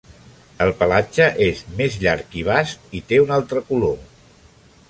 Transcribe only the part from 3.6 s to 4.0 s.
color.